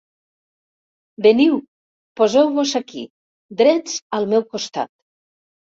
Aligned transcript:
Veniu, 1.25 1.59
poseu-vos 2.21 2.75
aquí, 2.83 3.07
drets 3.63 4.05
al 4.21 4.31
meu 4.35 4.49
costat. 4.57 4.97